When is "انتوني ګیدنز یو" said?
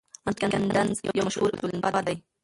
0.27-1.25